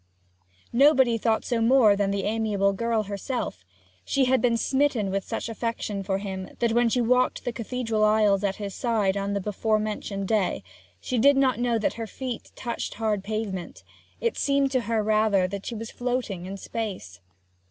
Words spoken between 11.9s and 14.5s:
her feet touched hard pavement; it